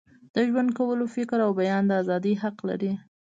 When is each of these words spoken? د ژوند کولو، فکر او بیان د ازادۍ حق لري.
د 0.33 0.35
ژوند 0.49 0.69
کولو، 0.77 1.05
فکر 1.15 1.37
او 1.45 1.51
بیان 1.61 1.83
د 1.87 1.91
ازادۍ 2.01 2.33
حق 2.41 2.57
لري. 2.69 2.91